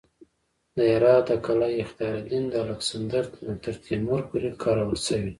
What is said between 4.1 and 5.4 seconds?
پورې کارول شوې